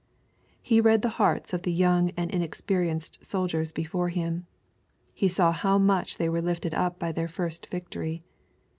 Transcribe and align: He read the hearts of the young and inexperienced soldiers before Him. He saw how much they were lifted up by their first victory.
He 0.63 0.81
read 0.81 1.03
the 1.03 1.09
hearts 1.21 1.53
of 1.53 1.61
the 1.61 1.71
young 1.71 2.09
and 2.17 2.31
inexperienced 2.31 3.23
soldiers 3.23 3.71
before 3.71 4.09
Him. 4.09 4.47
He 5.13 5.27
saw 5.27 5.51
how 5.51 5.77
much 5.77 6.17
they 6.17 6.27
were 6.27 6.41
lifted 6.41 6.73
up 6.73 6.97
by 6.97 7.11
their 7.11 7.27
first 7.27 7.67
victory. 7.67 8.23